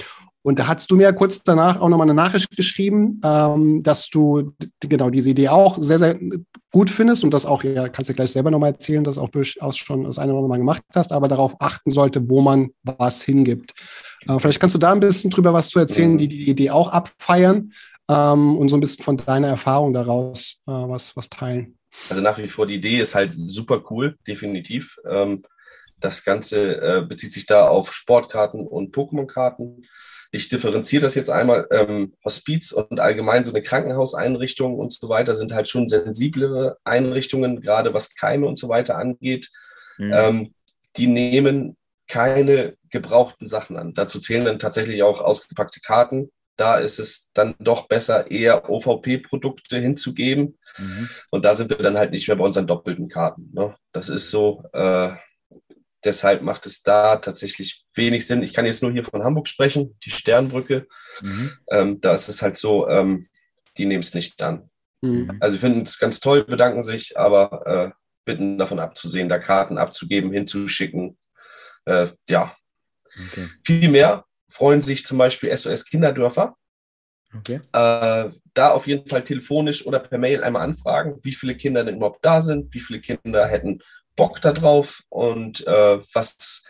[0.45, 4.53] Und da hast du mir kurz danach auch nochmal eine Nachricht geschrieben, ähm, dass du
[4.79, 6.19] genau diese Idee auch sehr, sehr
[6.71, 9.75] gut findest und das auch, ja, kannst du gleich selber nochmal erzählen, dass auch durchaus
[9.75, 13.23] schon das eine oder andere Mal gemacht hast, aber darauf achten sollte, wo man was
[13.23, 13.73] hingibt.
[14.27, 16.89] Äh, vielleicht kannst du da ein bisschen drüber was zu erzählen, die die Idee auch
[16.89, 17.73] abfeiern
[18.08, 21.75] ähm, und so ein bisschen von deiner Erfahrung daraus äh, was, was teilen.
[22.12, 24.99] Also nach wie vor, die Idee ist halt super cool, definitiv.
[25.10, 25.41] Ähm,
[25.99, 29.88] das Ganze äh, bezieht sich da auf Sportkarten und Pokémon-Karten.
[30.36, 31.67] Ich differenziere das jetzt einmal.
[31.71, 37.62] Ähm, Hospiz und allgemein so eine Krankenhauseinrichtung und so weiter sind halt schon sensiblere Einrichtungen,
[37.62, 39.50] gerade was Keime und so weiter angeht.
[39.98, 40.13] Mhm.
[40.13, 40.54] Ähm,
[40.98, 43.93] die nehmen keine gebrauchten Sachen an.
[43.93, 46.30] Dazu zählen dann tatsächlich auch ausgepackte Karten.
[46.58, 50.58] Da ist es dann doch besser, eher OVP-Produkte hinzugeben.
[50.78, 51.10] Mhm.
[51.32, 53.52] Und da sind wir dann halt nicht mehr bei unseren doppelten Karten.
[53.54, 53.76] Ne?
[53.91, 55.12] Das ist so, äh,
[56.06, 58.44] deshalb macht es da tatsächlich wenig Sinn.
[58.44, 60.88] Ich kann jetzt nur hier von Hamburg sprechen, die Sternbrücke.
[61.22, 61.52] Mhm.
[61.70, 63.28] Ähm, da ist es halt so, ähm,
[63.78, 64.70] die nehmen es nicht an.
[65.02, 65.38] Mhm.
[65.39, 67.91] Also, finden es ganz toll, bedanken sich, aber äh,
[68.26, 71.18] bitten davon abzusehen, da Karten abzugeben, hinzuschicken.
[71.86, 72.56] Äh, ja.
[73.30, 73.48] Okay.
[73.63, 76.56] Viel mehr freuen sich zum Beispiel SOS Kinderdörfer.
[77.38, 77.60] Okay.
[77.74, 81.98] Äh, da auf jeden Fall telefonisch oder per Mail einmal anfragen, wie viele Kinder denn
[81.98, 83.80] überhaupt da sind, wie viele Kinder hätten
[84.15, 86.63] Bock darauf und äh, was,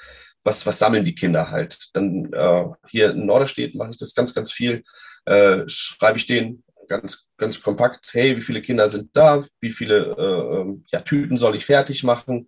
[0.43, 1.77] was, was sammeln die Kinder halt.
[1.93, 4.83] Dann äh, hier in Norderstedt mache ich das ganz, ganz viel.
[5.25, 10.15] Äh, schreibe ich denen ganz, ganz kompakt, hey, wie viele Kinder sind da, wie viele
[10.17, 12.47] äh, ähm, ja, Tüten soll ich fertig machen.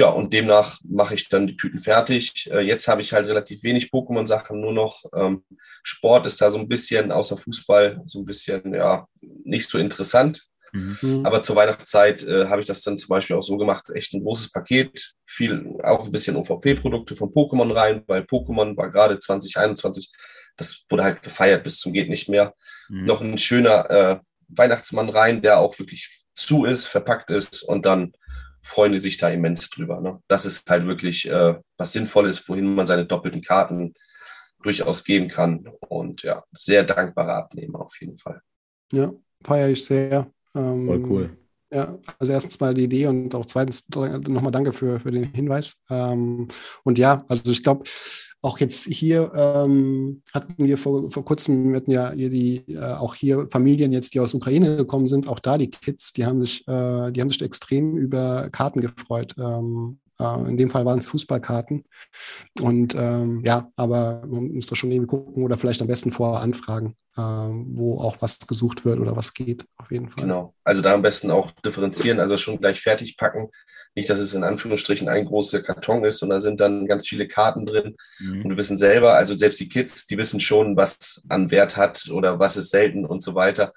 [0.00, 2.48] Ja, und demnach mache ich dann die Tüten fertig.
[2.52, 5.44] Äh, jetzt habe ich halt relativ wenig Pokémon-Sachen, nur noch ähm,
[5.82, 9.08] Sport ist da so ein bisschen, außer Fußball, so ein bisschen, ja,
[9.44, 10.47] nicht so interessant.
[10.72, 11.24] Mhm.
[11.24, 14.22] Aber zur Weihnachtszeit äh, habe ich das dann zum Beispiel auch so gemacht, echt ein
[14.22, 20.12] großes Paket, viel, auch ein bisschen OVP-Produkte von Pokémon rein, weil Pokémon war gerade 2021,
[20.56, 22.54] das wurde halt gefeiert bis zum geht nicht mehr.
[22.88, 23.04] Mhm.
[23.04, 28.12] Noch ein schöner äh, Weihnachtsmann rein, der auch wirklich zu ist, verpackt ist und dann
[28.62, 30.00] freuen die sich da immens drüber.
[30.00, 30.20] Ne?
[30.28, 33.94] Das ist halt wirklich äh, was Sinnvolles, wohin man seine doppelten Karten
[34.62, 35.68] durchaus geben kann.
[35.88, 38.40] Und ja, sehr dankbare Abnehmer auf jeden Fall.
[38.92, 40.30] Ja, feiere ich sehr.
[40.58, 41.30] Ähm, Voll cool.
[41.70, 45.76] Ja, also erstens mal die Idee und auch zweitens nochmal danke für, für den Hinweis.
[45.90, 46.48] Ähm,
[46.82, 47.84] und ja, also ich glaube,
[48.40, 52.94] auch jetzt hier ähm, hatten wir vor, vor kurzem, wir hatten ja hier die, äh,
[52.94, 56.40] auch hier Familien jetzt, die aus Ukraine gekommen sind, auch da die Kids, die haben
[56.40, 59.34] sich, äh, die haben sich extrem über Karten gefreut.
[59.38, 61.84] Ähm, äh, in dem Fall waren es Fußballkarten.
[62.60, 66.40] Und ähm, ja, aber man muss da schon irgendwie gucken oder vielleicht am besten vorher
[66.40, 70.24] anfragen, äh, wo auch was gesucht wird oder was geht, auf jeden Fall.
[70.24, 70.54] Genau.
[70.64, 73.50] Also da am besten auch differenzieren, also schon gleich fertig packen.
[73.94, 77.28] Nicht, dass es in Anführungsstrichen ein großer Karton ist und da sind dann ganz viele
[77.28, 77.96] Karten drin.
[78.18, 78.42] Mhm.
[78.42, 82.10] Und wir wissen selber, also selbst die Kids, die wissen schon, was an Wert hat
[82.10, 83.72] oder was ist selten und so weiter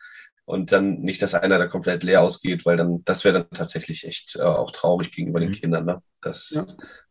[0.52, 4.06] und dann nicht, dass einer da komplett leer ausgeht, weil dann, das wäre dann tatsächlich
[4.06, 5.54] echt äh, auch traurig gegenüber den mhm.
[5.56, 6.02] Kindern, ne?
[6.20, 6.66] Dass ja.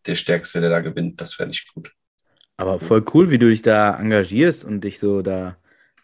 [0.06, 1.90] der Stärkste, der da gewinnt, das wäre nicht gut.
[2.58, 5.56] Aber voll cool, wie du dich da engagierst und dich so da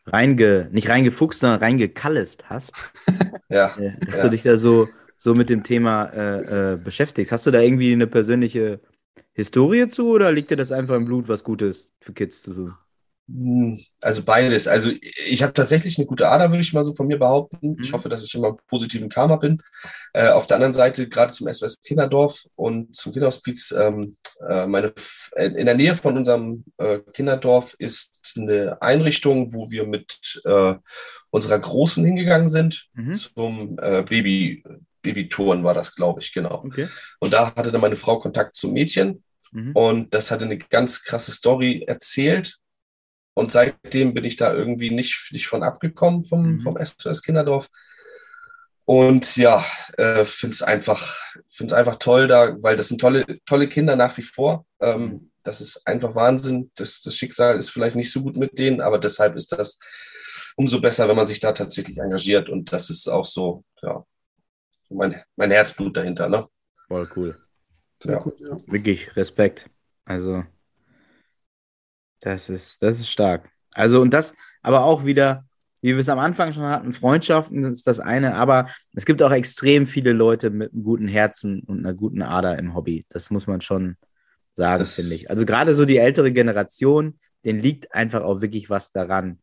[0.06, 2.72] reinge, nicht reingefuchst, sondern reingekallest hast.
[3.50, 3.76] ja.
[4.00, 4.24] Dass ja.
[4.24, 7.32] du dich da so, so mit dem Thema äh, äh, beschäftigst.
[7.32, 8.80] Hast du da irgendwie eine persönliche
[9.34, 12.74] Historie zu oder liegt dir das einfach im Blut, was Gutes für Kids zu tun?
[13.28, 14.68] Hm, also beides.
[14.68, 17.72] Also ich habe tatsächlich eine gute Ader, würde ich mal so von mir behaupten.
[17.72, 17.82] Mhm.
[17.82, 19.62] Ich hoffe, dass ich immer im positiven Karma bin.
[20.12, 24.16] Äh, auf der anderen Seite, gerade zum SOS Kinderdorf und zum Kinderhospiz, ähm,
[24.48, 24.92] äh, meine,
[25.36, 30.74] in der Nähe von unserem äh, Kinderdorf ist eine Einrichtung, wo wir mit äh,
[31.30, 33.14] unserer Großen hingegangen sind mhm.
[33.14, 34.62] zum äh, Baby.
[35.02, 36.64] Babytouren war das, glaube ich, genau.
[36.64, 36.88] Okay.
[37.20, 39.70] Und da hatte dann meine Frau Kontakt zum Mädchen mhm.
[39.70, 42.58] und das hatte eine ganz krasse Story erzählt
[43.36, 46.60] und seitdem bin ich da irgendwie nicht, nicht von abgekommen vom, mhm.
[46.60, 47.68] vom SOS Kinderdorf.
[48.86, 49.62] Und ja,
[49.98, 51.14] äh, finde es einfach,
[51.46, 54.64] find's einfach toll da, weil das sind tolle, tolle Kinder nach wie vor.
[54.80, 55.30] Ähm, mhm.
[55.42, 56.70] das ist einfach Wahnsinn.
[56.76, 59.78] Das, das Schicksal ist vielleicht nicht so gut mit denen, aber deshalb ist das
[60.56, 62.48] umso besser, wenn man sich da tatsächlich engagiert.
[62.48, 64.02] Und das ist auch so, ja,
[64.88, 66.30] mein, mein Herzblut dahinter.
[66.30, 66.48] Ne?
[66.88, 67.36] Voll cool.
[68.02, 68.18] Sehr ja.
[68.20, 68.58] Gut, ja.
[68.66, 69.68] Wirklich Respekt.
[70.06, 70.42] Also
[72.20, 73.50] das ist, das ist stark.
[73.72, 75.44] Also, und das aber auch wieder,
[75.80, 79.30] wie wir es am Anfang schon hatten, Freundschaften ist das eine, aber es gibt auch
[79.30, 83.04] extrem viele Leute mit einem guten Herzen und einer guten Ader im Hobby.
[83.08, 83.96] Das muss man schon
[84.52, 85.30] sagen, finde ich.
[85.30, 89.38] Also gerade so die ältere Generation, denen liegt einfach auch wirklich was daran,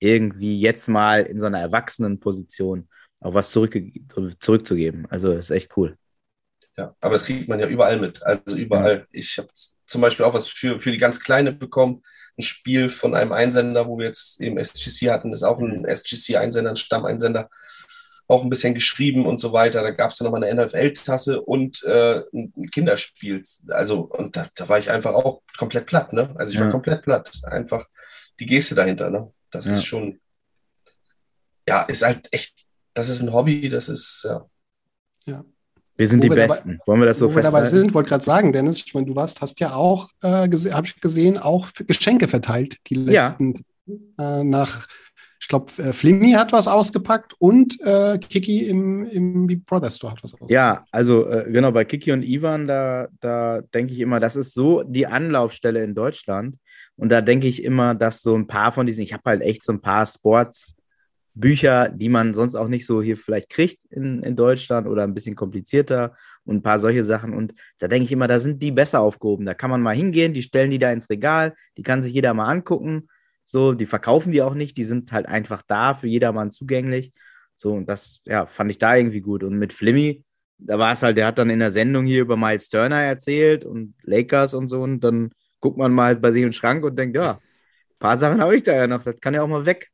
[0.00, 2.88] irgendwie jetzt mal in so einer erwachsenen Position
[3.20, 3.76] auch was zurück,
[4.38, 5.06] zurückzugeben.
[5.10, 5.96] Also das ist echt cool.
[6.76, 8.22] Ja, aber das kriegt man ja überall mit.
[8.22, 9.06] Also überall.
[9.12, 9.48] Ich habe
[9.86, 12.02] zum Beispiel auch was für, für die ganz Kleine bekommen.
[12.36, 16.70] Ein Spiel von einem Einsender, wo wir jetzt eben SGC hatten, ist auch ein SGC-Einsender,
[16.70, 17.48] ein Stammeinsender
[18.26, 19.82] auch ein bisschen geschrieben und so weiter.
[19.82, 23.42] Da gab es dann nochmal eine NFL-Tasse und äh, ein Kinderspiel.
[23.68, 26.34] Also, und da, da, war ich einfach auch komplett platt, ne?
[26.36, 26.64] Also ich ja.
[26.64, 27.30] war komplett platt.
[27.44, 27.86] Einfach
[28.40, 29.30] die Geste dahinter, ne?
[29.50, 29.74] Das ja.
[29.74, 30.20] ist schon,
[31.68, 34.48] ja, ist halt echt, das ist ein Hobby, das ist, ja.
[35.26, 35.44] Ja.
[35.96, 36.70] Wir sind wo die wir Besten.
[36.70, 37.54] Dabei, Wollen wir das so wo festhalten?
[37.54, 40.48] wir dabei sind, wollte gerade sagen, Dennis, ich meine, du warst, hast ja auch, äh,
[40.48, 44.40] habe ich gesehen, auch Geschenke verteilt, die letzten ja.
[44.40, 44.86] äh, nach
[45.44, 50.12] ich glaube, äh, Flimmy hat was ausgepackt und äh, Kiki im, im Big Brother Store
[50.12, 50.50] hat was ausgepackt.
[50.50, 54.54] Ja, also äh, genau, bei Kiki und Ivan, da, da denke ich immer, das ist
[54.54, 56.56] so die Anlaufstelle in Deutschland.
[56.96, 59.64] Und da denke ich immer, dass so ein paar von diesen, ich habe halt echt
[59.64, 60.06] so ein paar
[61.34, 65.14] Sportsbücher, die man sonst auch nicht so hier vielleicht kriegt in, in Deutschland oder ein
[65.14, 67.34] bisschen komplizierter und ein paar solche Sachen.
[67.34, 69.44] Und da denke ich immer, da sind die besser aufgehoben.
[69.44, 72.34] Da kann man mal hingehen, die stellen die da ins Regal, die kann sich jeder
[72.34, 73.08] mal angucken
[73.44, 77.12] so, die verkaufen die auch nicht, die sind halt einfach da, für jedermann zugänglich.
[77.56, 79.44] So, und das, ja, fand ich da irgendwie gut.
[79.44, 80.24] Und mit Flimmy,
[80.58, 83.64] da war es halt, der hat dann in der Sendung hier über Miles Turner erzählt
[83.64, 84.82] und Lakers und so.
[84.82, 88.40] Und dann guckt man mal bei sich im Schrank und denkt, ja, ein paar Sachen
[88.40, 89.90] habe ich da ja noch, das kann ja auch mal weg.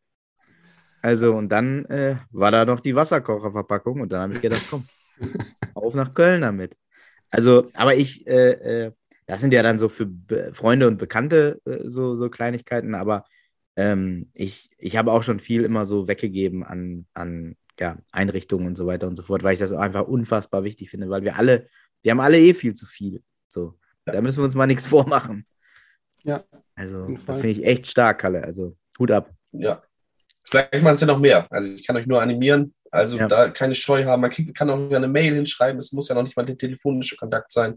[1.03, 4.87] Also, und dann äh, war da noch die Wasserkocherverpackung und dann habe ich gedacht, komm,
[5.75, 6.77] auf nach Köln damit.
[7.31, 8.93] Also, aber ich, äh, äh,
[9.27, 13.25] das sind ja dann so für Be Freunde und Bekannte äh, so, so Kleinigkeiten, aber
[13.77, 18.77] ähm, ich, ich habe auch schon viel immer so weggegeben an, an ja, Einrichtungen und
[18.77, 21.69] so weiter und so fort, weil ich das einfach unfassbar wichtig finde, weil wir alle,
[22.03, 23.23] wir haben alle eh viel zu viel.
[23.49, 24.13] So, ja.
[24.13, 25.47] da müssen wir uns mal nichts vormachen.
[26.23, 26.45] Ja.
[26.75, 28.45] Also, das finde ich echt stark, Kalle.
[28.45, 29.31] Also, Hut ab.
[29.53, 29.83] Ja.
[30.51, 31.47] Vielleicht machen sie noch mehr.
[31.51, 32.75] Also, ich kann euch nur animieren.
[32.91, 33.29] Also, ja.
[33.29, 34.21] da keine Scheu haben.
[34.21, 35.79] Man kann auch eine Mail hinschreiben.
[35.79, 37.77] Es muss ja noch nicht mal der telefonische Kontakt sein.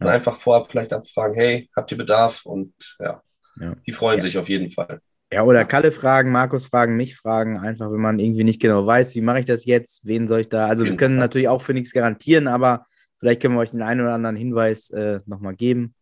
[0.00, 0.06] Ja.
[0.08, 2.46] einfach vorab vielleicht abfragen, hey, habt ihr Bedarf?
[2.46, 3.20] Und ja,
[3.60, 3.74] ja.
[3.86, 5.00] die freuen sich auf jeden Fall.
[5.32, 9.14] Ja, oder Kalle fragen, Markus fragen, mich fragen, einfach, wenn man irgendwie nicht genau weiß,
[9.14, 11.24] wie mache ich das jetzt, wen soll ich da, also wir können Fall.
[11.24, 12.86] natürlich auch für nichts garantieren, aber
[13.18, 15.94] vielleicht können wir euch den einen oder anderen Hinweis äh, nochmal geben.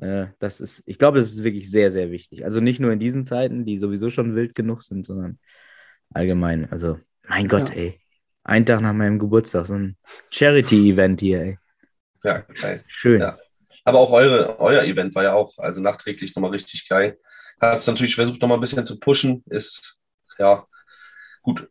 [0.00, 2.44] Äh, das ist, ich glaube, das ist wirklich sehr, sehr wichtig.
[2.44, 5.38] Also nicht nur in diesen Zeiten, die sowieso schon wild genug sind, sondern
[6.12, 6.70] allgemein.
[6.70, 7.76] Also, mein Gott, ja.
[7.76, 8.00] ey.
[8.44, 9.96] Ein Tag nach meinem Geburtstag, so ein
[10.30, 11.58] Charity-Event hier, ey.
[12.22, 12.84] Ja, geil.
[12.86, 13.20] Schön.
[13.20, 13.38] Ja.
[13.84, 17.18] Aber auch eure, euer Event war ja auch, also nachträglich nochmal richtig geil.
[17.60, 19.42] Hast natürlich versucht, nochmal ein bisschen zu pushen.
[19.46, 19.98] Ist,
[20.38, 20.66] ja,
[21.42, 21.68] gut.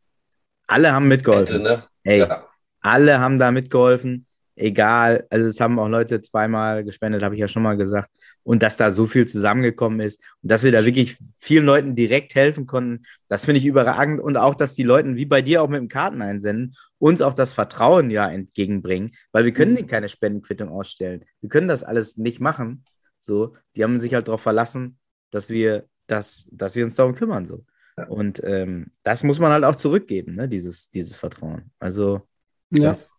[0.68, 1.62] Alle haben mitgeholfen.
[1.62, 1.84] Hätte, ne?
[2.04, 2.48] Ey, ja.
[2.82, 4.26] alle haben da mitgeholfen.
[4.56, 8.10] Egal, also es haben auch Leute zweimal gespendet, habe ich ja schon mal gesagt
[8.44, 12.36] und dass da so viel zusammengekommen ist und dass wir da wirklich vielen Leuten direkt
[12.36, 15.68] helfen konnten, das finde ich überragend und auch, dass die Leute, wie bei dir auch
[15.68, 19.88] mit dem Karten einsenden, uns auch das Vertrauen ja entgegenbringen, weil wir können mhm.
[19.88, 21.26] keine Spendenquittung ausstellen.
[21.42, 22.86] Wir können das alles nicht machen.
[23.20, 25.00] So, die haben sich halt darauf verlassen,
[25.32, 27.46] dass wir, das, dass wir uns darum kümmern.
[27.46, 27.66] So.
[28.08, 30.48] Und ähm, das muss man halt auch zurückgeben, ne?
[30.48, 31.72] dieses, dieses Vertrauen.
[31.80, 32.22] Also
[32.70, 32.84] ja.
[32.84, 33.14] das,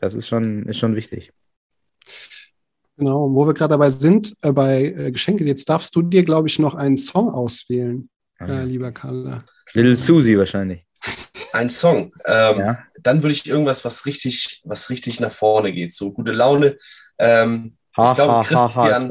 [0.00, 1.32] das ist, schon, ist schon wichtig.
[2.96, 6.48] Genau, wo wir gerade dabei sind, äh, bei äh, Geschenke, jetzt darfst du dir, glaube
[6.48, 8.62] ich, noch einen Song auswählen, äh, ah.
[8.62, 9.44] lieber Kalle.
[9.72, 10.84] Little Susie wahrscheinlich.
[11.52, 12.12] Ein Song.
[12.26, 12.78] Ähm, ja.
[13.00, 15.94] Dann würde ich irgendwas, was richtig, was richtig nach vorne geht.
[15.94, 16.76] So gute Laune.
[17.18, 19.10] Ähm, ha, ich glaube, Christian.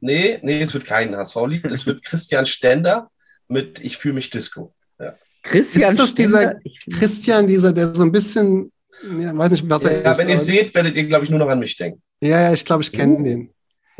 [0.00, 1.64] Nee, nee, es wird kein HSV-Lied.
[1.66, 3.10] Es wird Christian Stender
[3.48, 4.74] mit Ich fühle mich Disco.
[4.98, 5.14] Ja.
[5.42, 6.56] Christian ist das dieser
[6.90, 8.72] Christian, dieser, der so ein bisschen
[9.18, 10.18] ja, weiß nicht, was er ja, ist.
[10.18, 12.02] Wenn ihr seht, werdet ihr, glaube ich, nur noch an mich denken.
[12.20, 13.22] Ja, ja, ich glaube, ich kenne uh.
[13.22, 13.50] den.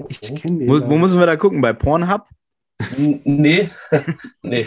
[0.08, 0.68] Ich kenne den.
[0.68, 1.60] Wo, wo, müssen wir da gucken?
[1.60, 2.26] Bei Pornhub?
[2.96, 3.70] nee.
[4.42, 4.66] nee.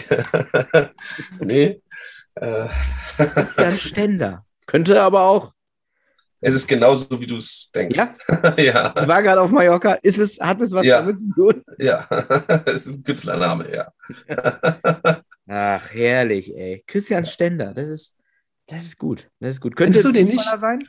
[1.40, 1.80] nee.
[2.34, 2.68] Äh.
[3.16, 4.44] Christian Ständer.
[4.66, 5.52] Könnte aber auch.
[6.40, 7.96] Es ist genauso, wie du es denkst.
[7.96, 8.14] Ja?
[8.56, 8.94] ja.
[9.00, 9.94] Ich war gerade auf Mallorca.
[9.94, 11.00] Ist es, hat es was ja.
[11.00, 11.64] damit zu tun?
[11.78, 12.06] Ja,
[12.66, 13.90] es ist ein Künstlername, ja.
[15.48, 16.84] Ach, herrlich, ey.
[16.86, 18.15] Christian Ständer, das ist,
[18.66, 19.28] das ist gut.
[19.40, 19.76] Das ist gut.
[19.76, 20.82] Könnte du den nicht sein?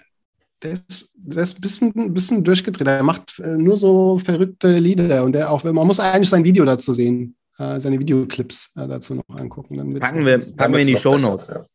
[0.64, 2.88] Der ist, der ist ein bisschen, ein bisschen durchgedreht.
[2.88, 6.66] Er macht äh, nur so verrückte Lieder und der auch, man muss eigentlich sein Video
[6.66, 9.78] dazu sehen, äh, seine Videoclips äh, dazu noch angucken.
[9.78, 11.50] Dann packen wir, packen wir in die Show Notes.
[11.50, 11.66] Ja.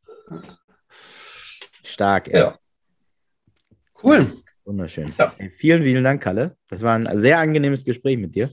[1.85, 2.41] Stark, ey.
[2.41, 2.59] Ja.
[4.03, 4.33] Cool.
[4.65, 5.13] Wunderschön.
[5.17, 5.33] Ja.
[5.57, 6.57] Vielen, vielen Dank, Kalle.
[6.69, 8.51] Das war ein sehr angenehmes Gespräch mit dir.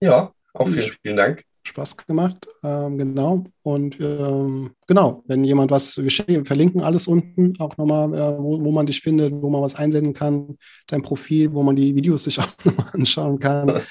[0.00, 1.44] Ja, auch vielen, vielen Dank.
[1.74, 3.44] Spaß gemacht, ähm, genau.
[3.62, 8.70] Und ähm, genau, wenn jemand was, wir verlinken alles unten, auch nochmal, äh, wo, wo,
[8.70, 10.56] man dich findet, wo man was einsenden kann,
[10.86, 13.82] dein Profil, wo man die Videos sich auch nochmal anschauen kann.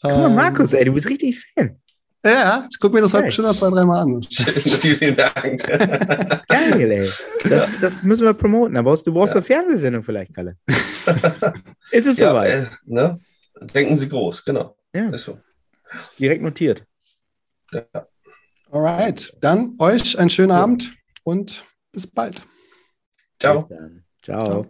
[0.00, 1.76] Guck mal, Markus, ey, du bist richtig Fan.
[2.24, 4.22] Ja, ich gucke mir das heute schon noch zwei, dreimal an.
[4.30, 5.66] vielen, vielen Dank.
[6.48, 7.10] Geil, ey.
[7.48, 8.76] Das, das, müssen wir promoten.
[8.76, 9.38] Aber du brauchst ja.
[9.38, 10.56] eine Fernsehsendung vielleicht, Kalle.
[11.90, 12.50] Ist es ja, soweit?
[12.50, 13.20] Äh, ne?
[13.74, 14.76] Denken Sie groß, genau.
[14.94, 15.38] Ja, Ist so.
[16.18, 16.84] direkt notiert.
[17.72, 18.08] Ja.
[18.70, 20.62] Alright, dann euch einen schönen Ja.
[20.62, 22.46] Abend und bis bald.
[23.40, 23.54] Ciao.
[23.54, 24.04] Bis dann.
[24.22, 24.44] Ciao.
[24.44, 24.66] Ciao.